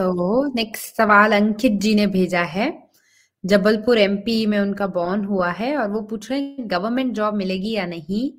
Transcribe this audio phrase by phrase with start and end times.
[0.00, 2.90] तो नेक्स्ट सवाल अंकित जी ने भेजा है।
[3.44, 7.70] जबलपुर एमपी में उनका बॉर्न हुआ है और वो पूछ रहे हैं, गवर्नमेंट जॉब मिलेगी
[7.70, 8.32] या नहीं?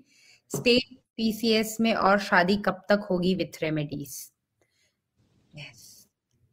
[0.57, 4.31] स्टेट पीसीएस में और शादी कब तक होगी विथ रेमेडीज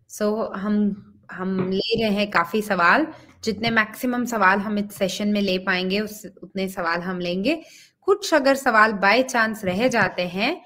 [0.09, 3.06] सो हम हम ले रहे हैं काफ़ी सवाल।
[3.45, 7.62] जितने मैक्सिमम सवाल हम इस सेशन में ले पाएँगे, उस, उतने सवाल हम लेंगे।
[8.02, 10.64] कुछ अगर सवाल बाय चांस रह जाते हैं,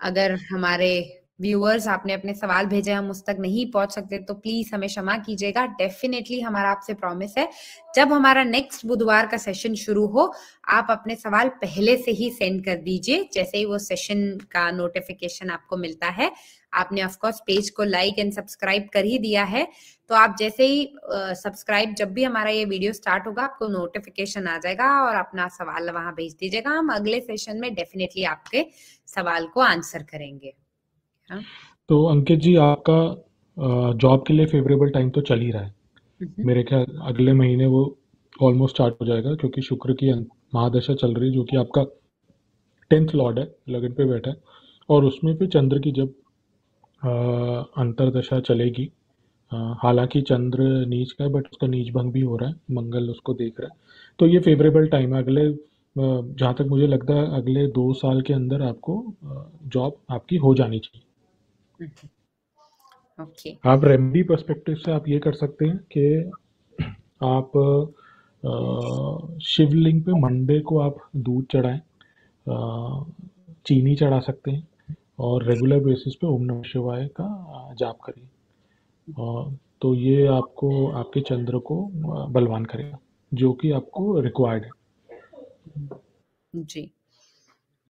[0.00, 4.74] अगर हमारे व्यूअर्स आपने अपने सवाल भेजे, हम उस तक नहीं पहुँच सकते तो प्लीज़
[4.74, 7.48] हमें क्षमा कीजिएगा। डेफिनेटली हमारा आपसे प्रॉमिस है।
[7.94, 10.32] जब हमारा नेक्स्ट बुधवार का सेशन शुरू हो,
[10.68, 15.50] आप अपने सवाल पहले से ही सेंड कर दीजिए। जैसे ही वो सेशन का नोटिफिकेशन
[15.50, 16.30] आपको मिलता है,
[16.72, 19.66] आपने ऑफकोर्स पेज को लाइक एंड सब्सक्राइब कर ही दिया है।
[20.10, 20.92] तो आप जैसे ही
[21.34, 25.90] सब्सक्राइब जब भी हमारा ये वीडियो स्टार्ट होगा, आपको नोटिफिकेशन आ जाएगा और अपना सवाल
[25.90, 28.66] वहाँ भेज दीजिएगा। हम अगले सेशन में डेफिनेटली आपके
[29.08, 30.54] सवाल को आंसर करेंगे।
[31.30, 31.42] हाँ।
[31.88, 32.98] तो अंकित जी आपका
[33.96, 35.74] जॉब के लिए फेवरेबल टाइम तो चल ही रहा है
[36.20, 37.84] हम्म। मेरे ख्याल अगले महीने वो
[38.40, 40.12] ऑलमोस्ट स्टार्ट हो जाएगा क्योंकि शुक्र की
[40.54, 41.84] महादशा चल रही है जो कि आपका
[42.90, 44.36] टेंथ लॉर्ड है लगन पे बैठा है
[44.88, 46.14] और उसमें फिर चंद्र की जब
[47.78, 48.90] अंतरदशा चलेगी
[49.82, 53.34] हालाँकि चंद्र नीच का है बट उसका नीच भंग भी हो रहा है मंगल उसको
[53.34, 53.78] देख रहा है
[54.18, 55.50] तो ये फेवरेबल टाइम है अगले
[55.96, 59.02] जहाँ तक मुझे लगता है अगले दो साल के अंदर आपको
[59.68, 61.05] जॉब आपकी हो जानी चाहिए
[61.82, 66.30] ओके आप रेमेडी पर्सपेक्टिव से आप ये कर सकते हैं कि
[67.24, 67.50] आप
[69.42, 71.80] शिवलिंग पे मंडे को आप दूध चढ़ाएँ
[73.66, 74.68] चीनी चढ़ा सकते हैं
[75.18, 78.28] और रेगुलर बेसिस पे ओम नमः शिवाय का जाप करिए।
[79.82, 81.90] तो ये आपको आपके चंद्र को
[82.28, 82.98] बलवान करेगा
[83.34, 84.70] जो कि आपको रिक्वायर्ड है।
[86.54, 86.90] जी।